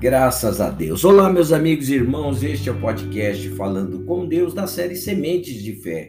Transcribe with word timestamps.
Graças 0.00 0.62
a 0.62 0.70
Deus. 0.70 1.04
Olá, 1.04 1.30
meus 1.30 1.52
amigos 1.52 1.90
e 1.90 1.94
irmãos, 1.94 2.42
este 2.42 2.70
é 2.70 2.72
o 2.72 2.80
podcast 2.80 3.46
Falando 3.50 4.02
com 4.06 4.26
Deus 4.26 4.54
da 4.54 4.66
série 4.66 4.96
Sementes 4.96 5.62
de 5.62 5.74
Fé. 5.74 6.08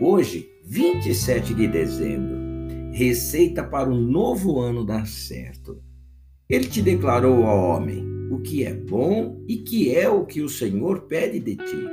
Hoje, 0.00 0.48
27 0.64 1.52
de 1.52 1.68
dezembro, 1.68 2.34
receita 2.94 3.62
para 3.62 3.90
um 3.90 4.00
novo 4.00 4.58
ano 4.58 4.86
dar 4.86 5.06
certo. 5.06 5.82
Ele 6.48 6.64
te 6.64 6.80
declarou 6.80 7.44
ao 7.44 7.76
homem 7.76 8.02
o 8.30 8.40
que 8.40 8.64
é 8.64 8.72
bom 8.72 9.44
e 9.46 9.58
que 9.58 9.94
é 9.94 10.08
o 10.08 10.24
que 10.24 10.40
o 10.40 10.48
Senhor 10.48 11.02
pede 11.02 11.38
de 11.38 11.56
ti. 11.56 11.86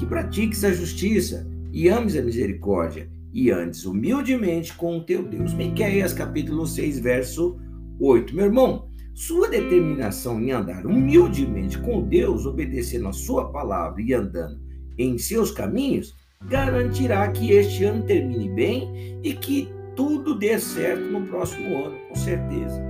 Que 0.00 0.04
pratiques 0.04 0.64
a 0.64 0.72
justiça 0.72 1.48
e 1.72 1.88
ames 1.88 2.16
a 2.16 2.22
misericórdia 2.22 3.08
e 3.32 3.52
andes 3.52 3.86
humildemente 3.86 4.74
com 4.74 4.98
o 4.98 5.04
teu 5.04 5.22
Deus. 5.22 5.54
Miqueias 5.54 6.12
capítulo 6.12 6.66
6, 6.66 6.98
verso 6.98 7.56
8. 8.00 8.34
Meu 8.34 8.46
irmão, 8.46 8.91
sua 9.14 9.48
determinação 9.48 10.40
em 10.40 10.52
andar 10.52 10.86
humildemente 10.86 11.78
com 11.78 12.02
Deus, 12.02 12.46
obedecendo 12.46 13.08
a 13.08 13.12
sua 13.12 13.50
palavra 13.50 14.00
e 14.00 14.12
andando 14.14 14.60
em 14.98 15.18
seus 15.18 15.50
caminhos, 15.50 16.14
garantirá 16.48 17.28
que 17.28 17.52
este 17.52 17.84
ano 17.84 18.04
termine 18.04 18.48
bem 18.48 19.20
e 19.22 19.34
que 19.34 19.68
tudo 19.94 20.38
dê 20.38 20.58
certo 20.58 21.04
no 21.04 21.26
próximo 21.26 21.84
ano, 21.84 21.98
com 22.08 22.14
certeza. 22.14 22.82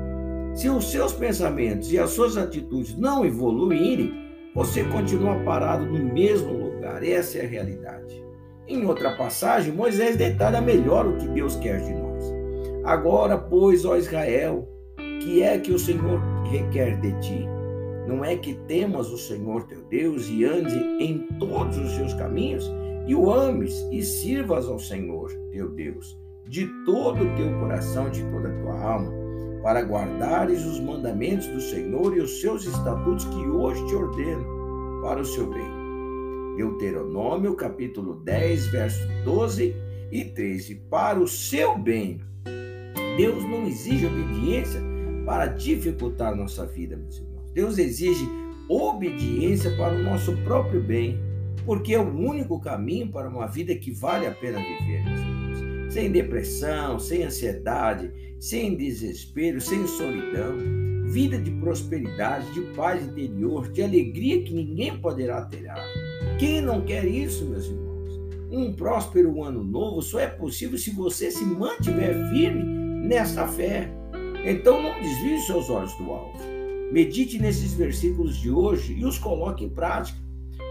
Se 0.54 0.68
os 0.68 0.90
seus 0.90 1.12
pensamentos 1.12 1.92
e 1.92 1.98
as 1.98 2.10
suas 2.10 2.36
atitudes 2.36 2.96
não 2.96 3.24
evoluírem, 3.24 4.12
você 4.54 4.84
continua 4.84 5.42
parado 5.44 5.86
no 5.86 6.12
mesmo 6.12 6.52
lugar. 6.52 7.02
Essa 7.02 7.38
é 7.38 7.44
a 7.44 7.48
realidade. 7.48 8.22
Em 8.68 8.84
outra 8.84 9.16
passagem, 9.16 9.72
Moisés 9.72 10.16
detalha 10.16 10.60
melhor 10.60 11.06
o 11.06 11.16
que 11.16 11.26
Deus 11.28 11.56
quer 11.56 11.80
de 11.80 11.94
nós. 11.94 12.24
Agora, 12.84 13.38
pois, 13.38 13.84
ó 13.84 13.96
Israel, 13.96 14.68
que 15.22 15.42
é 15.42 15.56
que 15.58 15.72
o 15.72 15.78
Senhor 15.78 16.20
requer 16.50 17.00
de 17.00 17.12
ti? 17.20 17.46
Não 18.08 18.24
é 18.24 18.36
que 18.36 18.54
temas 18.66 19.08
o 19.10 19.16
Senhor 19.16 19.62
teu 19.64 19.82
Deus 19.84 20.28
e 20.28 20.44
ande 20.44 20.76
em 20.98 21.18
todos 21.38 21.78
os 21.78 21.92
seus 21.92 22.12
caminhos 22.14 22.68
e 23.06 23.14
o 23.14 23.30
ames 23.30 23.86
e 23.92 24.02
sirvas 24.02 24.68
ao 24.68 24.78
Senhor 24.78 25.30
teu 25.52 25.68
Deus 25.70 26.20
de 26.48 26.66
todo 26.84 27.22
o 27.22 27.36
teu 27.36 27.58
coração, 27.60 28.10
de 28.10 28.22
toda 28.24 28.48
a 28.48 28.60
tua 28.60 28.80
alma, 28.80 29.12
para 29.62 29.80
guardares 29.80 30.64
os 30.66 30.80
mandamentos 30.80 31.46
do 31.46 31.60
Senhor 31.60 32.16
e 32.16 32.20
os 32.20 32.40
seus 32.40 32.66
estatutos 32.66 33.24
que 33.26 33.46
hoje 33.46 33.86
te 33.86 33.94
ordeno 33.94 34.44
para 35.02 35.20
o 35.20 35.24
seu 35.24 35.48
bem. 35.48 35.70
Deuteronômio 36.56 37.54
capítulo 37.54 38.16
10, 38.16 38.66
verso 38.66 39.08
12 39.24 39.74
e 40.10 40.24
13. 40.24 40.74
Para 40.90 41.20
o 41.20 41.28
seu 41.28 41.78
bem. 41.78 42.20
Deus 43.16 43.42
não 43.44 43.66
exige 43.66 44.06
obediência 44.06 44.91
para 45.24 45.46
dificultar 45.46 46.36
nossa 46.36 46.66
vida, 46.66 46.96
meus 46.96 47.18
irmãos. 47.18 47.50
Deus 47.52 47.78
exige 47.78 48.28
obediência 48.68 49.70
para 49.76 49.94
o 49.94 50.02
nosso 50.02 50.36
próprio 50.38 50.82
bem, 50.82 51.18
porque 51.64 51.94
é 51.94 51.98
o 51.98 52.16
único 52.16 52.60
caminho 52.60 53.08
para 53.10 53.28
uma 53.28 53.46
vida 53.46 53.74
que 53.74 53.90
vale 53.90 54.26
a 54.26 54.32
pena 54.32 54.58
viver, 54.58 55.04
meus 55.04 55.20
irmãos. 55.20 55.94
Sem 55.94 56.10
depressão, 56.10 56.98
sem 56.98 57.24
ansiedade, 57.24 58.10
sem 58.40 58.76
desespero, 58.76 59.60
sem 59.60 59.86
solidão. 59.86 60.56
Vida 61.06 61.36
de 61.36 61.50
prosperidade, 61.50 62.50
de 62.54 62.62
paz 62.74 63.04
interior, 63.04 63.70
de 63.70 63.82
alegria 63.82 64.42
que 64.42 64.54
ninguém 64.54 64.98
poderá 64.98 65.42
ter. 65.42 65.70
Quem 66.38 66.62
não 66.62 66.80
quer 66.82 67.04
isso, 67.04 67.44
meus 67.44 67.66
irmãos? 67.66 67.92
Um 68.50 68.72
próspero 68.72 69.42
ano 69.42 69.62
novo 69.62 70.00
só 70.00 70.18
é 70.18 70.26
possível 70.26 70.78
se 70.78 70.90
você 70.90 71.30
se 71.30 71.44
mantiver 71.44 72.30
firme 72.30 72.64
nessa 73.06 73.46
fé. 73.46 73.92
Então 74.44 74.82
não 74.82 75.00
desvie 75.00 75.34
os 75.34 75.46
seus 75.46 75.70
olhos 75.70 75.94
do 75.94 76.10
alvo. 76.10 76.38
Medite 76.90 77.38
nesses 77.38 77.74
versículos 77.74 78.36
de 78.36 78.50
hoje 78.50 78.94
e 78.94 79.04
os 79.04 79.18
coloque 79.18 79.64
em 79.64 79.68
prática. 79.68 80.18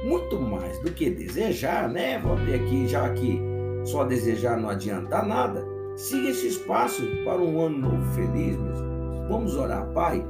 Muito 0.05 0.39
mais 0.39 0.79
do 0.79 0.91
que 0.91 1.09
desejar, 1.09 1.89
né? 1.89 2.19
Vou 2.19 2.35
ter 2.35 2.55
aqui 2.55 2.87
já 2.87 3.09
que 3.13 3.39
só 3.85 4.03
desejar 4.03 4.59
não 4.59 4.69
adianta 4.69 5.23
nada. 5.23 5.65
Siga 5.95 6.29
esse 6.29 6.47
espaço 6.47 7.03
para 7.23 7.41
um 7.41 7.61
ano 7.61 7.77
novo 7.77 8.13
feliz, 8.13 8.57
meus 8.57 8.79
irmãos. 8.79 9.27
Vamos 9.29 9.55
orar, 9.55 9.85
Pai. 9.93 10.25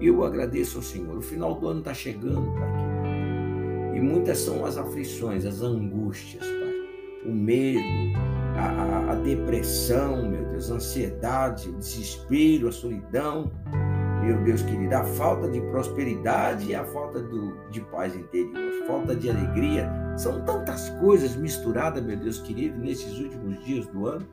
Eu 0.00 0.24
agradeço 0.24 0.78
ao 0.78 0.82
Senhor. 0.82 1.16
O 1.16 1.22
final 1.22 1.54
do 1.54 1.68
ano 1.68 1.80
está 1.80 1.94
chegando, 1.94 2.52
Pai. 2.54 3.96
E 3.96 4.00
muitas 4.00 4.38
são 4.38 4.64
as 4.64 4.76
aflições, 4.76 5.44
as 5.44 5.62
angústias, 5.62 6.44
Pai. 6.44 6.74
O 7.26 7.32
medo, 7.32 7.80
a, 8.56 9.12
a, 9.12 9.14
depressão, 9.16 10.28
meu 10.28 10.44
Deus, 10.46 10.70
a 10.70 10.74
ansiedade, 10.74 11.68
o 11.68 11.72
desespero, 11.74 12.68
a 12.68 12.72
solidão, 12.72 13.52
meu 14.22 14.42
Deus 14.42 14.62
querido, 14.62 14.94
a 14.94 15.04
falta 15.04 15.48
de 15.48 15.60
prosperidade 15.60 16.70
e 16.70 16.74
a 16.74 16.84
falta 16.84 17.20
do, 17.20 17.68
de 17.70 17.80
paz 17.82 18.14
interior, 18.14 18.86
falta 18.86 19.14
de 19.14 19.30
alegria. 19.30 19.88
São 20.16 20.44
tantas 20.44 20.90
coisas 21.00 21.36
misturadas, 21.36 22.02
meu 22.02 22.16
Deus 22.16 22.38
querido, 22.40 22.78
nesses 22.78 23.18
últimos 23.18 23.64
dias 23.64 23.86
do 23.88 24.06
ano. 24.06 24.26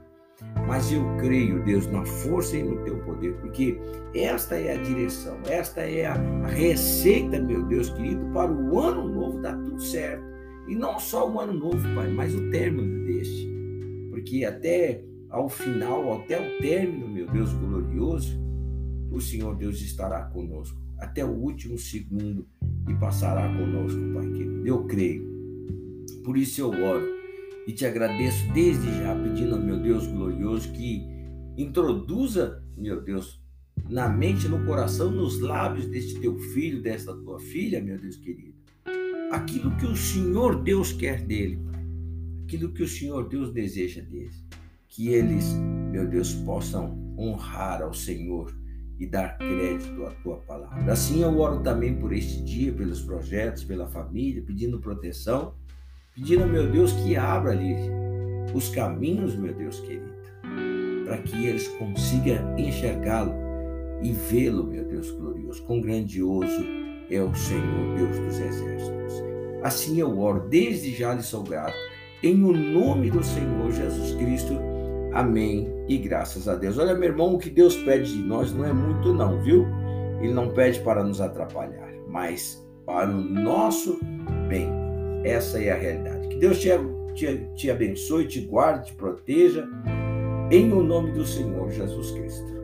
Mas 0.67 0.91
eu 0.91 1.03
creio, 1.17 1.63
Deus, 1.63 1.85
na 1.87 2.03
força 2.05 2.57
e 2.57 2.63
no 2.63 2.83
teu 2.83 2.97
poder, 3.03 3.35
porque 3.35 3.79
esta 4.15 4.55
é 4.55 4.73
a 4.73 4.81
direção, 4.81 5.37
esta 5.47 5.81
é 5.81 6.07
a 6.07 6.15
receita, 6.47 7.39
meu 7.39 7.63
Deus 7.63 7.89
querido, 7.91 8.25
para 8.33 8.51
o 8.51 8.79
ano 8.79 9.07
novo 9.07 9.41
dar 9.41 9.55
tudo 9.57 9.79
certo. 9.79 10.23
E 10.67 10.75
não 10.75 10.99
só 10.99 11.29
o 11.29 11.39
ano 11.39 11.53
novo, 11.53 11.83
Pai, 11.93 12.09
mas 12.09 12.33
o 12.33 12.49
término 12.49 13.05
deste 13.05 13.52
porque 14.23 14.45
até 14.45 15.03
ao 15.29 15.49
final, 15.49 16.21
até 16.21 16.39
o 16.39 16.61
término, 16.61 17.09
meu 17.09 17.27
Deus 17.27 17.51
glorioso, 17.51 18.39
o 19.11 19.19
Senhor 19.19 19.55
Deus 19.55 19.81
estará 19.81 20.23
conosco 20.23 20.81
até 20.97 21.25
o 21.25 21.31
último 21.31 21.77
segundo 21.77 22.47
e 22.87 22.93
passará 22.95 23.45
conosco, 23.53 23.99
Pai 24.13 24.31
querido. 24.31 24.65
Eu 24.65 24.85
creio. 24.85 25.27
Por 26.23 26.37
isso 26.37 26.61
eu 26.61 26.69
oro 26.69 27.05
e 27.67 27.73
te 27.73 27.85
agradeço 27.85 28.49
desde 28.53 28.89
já, 28.99 29.13
pedindo 29.13 29.59
meu 29.59 29.77
Deus 29.77 30.07
glorioso 30.07 30.71
que 30.71 31.01
introduza, 31.57 32.63
meu 32.77 33.01
Deus, 33.01 33.43
na 33.89 34.07
mente, 34.07 34.47
no 34.47 34.65
coração, 34.65 35.11
nos 35.11 35.41
lábios 35.41 35.85
deste 35.87 36.17
teu 36.21 36.37
filho, 36.37 36.81
desta 36.81 37.13
tua 37.13 37.39
filha, 37.39 37.81
meu 37.81 37.99
Deus 37.99 38.15
querido, 38.15 38.55
aquilo 39.31 39.75
que 39.75 39.85
o 39.85 39.95
Senhor 39.95 40.63
Deus 40.63 40.93
quer 40.93 41.21
dele, 41.21 41.57
Pai 41.57 41.72
aquilo 42.53 42.71
que 42.71 42.83
o 42.83 42.87
Senhor 42.87 43.27
Deus 43.27 43.51
deseja 43.51 44.01
deles. 44.01 44.45
Que 44.87 45.09
eles, 45.09 45.53
meu 45.91 46.07
Deus, 46.07 46.33
possam 46.35 47.15
honrar 47.17 47.81
ao 47.81 47.93
Senhor 47.93 48.55
e 48.99 49.07
dar 49.07 49.37
crédito 49.39 50.05
à 50.05 50.11
tua 50.21 50.37
palavra. 50.37 50.91
Assim 50.91 51.23
eu 51.23 51.39
oro 51.39 51.61
também 51.63 51.95
por 51.95 52.13
este 52.13 52.43
dia, 52.43 52.71
pelos 52.71 53.01
projetos, 53.01 53.63
pela 53.63 53.87
família, 53.87 54.43
pedindo 54.43 54.79
proteção, 54.79 55.55
pedindo, 56.13 56.45
meu 56.45 56.71
Deus, 56.71 56.93
que 56.93 57.15
abra 57.15 57.51
ali 57.51 57.75
os 58.53 58.69
caminhos, 58.69 59.35
meu 59.35 59.53
Deus 59.53 59.79
querido, 59.79 60.13
para 61.05 61.17
que 61.23 61.47
eles 61.47 61.67
consigam 61.79 62.55
enxergá-lo 62.57 63.33
e 64.03 64.11
vê-lo, 64.11 64.63
meu 64.67 64.85
Deus 64.85 65.09
glorioso, 65.09 65.63
quão 65.63 65.81
grandioso 65.81 66.63
é 67.09 67.19
o 67.19 67.33
Senhor, 67.33 67.97
Deus 67.97 68.19
dos 68.19 68.39
exércitos. 68.39 69.13
Assim 69.63 69.99
eu 69.99 70.19
oro, 70.19 70.47
desde 70.47 70.93
já 70.95 71.15
lhe 71.15 71.23
sou 71.23 71.41
grato 71.41 71.92
em 72.23 72.41
o 72.41 72.53
nome 72.53 73.11
do 73.11 73.21
Senhor 73.21 73.71
Jesus 73.71 74.15
Cristo. 74.15 74.57
Amém 75.13 75.67
e 75.89 75.97
graças 75.97 76.47
a 76.47 76.55
Deus. 76.55 76.77
Olha, 76.77 76.95
meu 76.95 77.09
irmão, 77.09 77.35
o 77.35 77.37
que 77.37 77.49
Deus 77.49 77.75
pede 77.75 78.13
de 78.13 78.23
nós 78.23 78.53
não 78.53 78.65
é 78.65 78.71
muito, 78.71 79.13
não, 79.13 79.41
viu? 79.41 79.67
Ele 80.21 80.33
não 80.33 80.49
pede 80.49 80.79
para 80.79 81.03
nos 81.03 81.19
atrapalhar, 81.19 81.91
mas 82.07 82.65
para 82.85 83.09
o 83.09 83.21
nosso 83.21 83.99
bem. 84.47 84.69
Essa 85.25 85.61
é 85.61 85.71
a 85.71 85.75
realidade. 85.75 86.29
Que 86.29 86.37
Deus 86.37 86.59
te, 86.59 86.69
te, 87.13 87.45
te 87.55 87.69
abençoe, 87.69 88.25
te 88.25 88.41
guarde, 88.41 88.87
te 88.87 88.93
proteja, 88.93 89.67
em 90.49 90.71
o 90.71 90.81
nome 90.81 91.11
do 91.11 91.25
Senhor 91.25 91.69
Jesus 91.71 92.11
Cristo. 92.11 92.62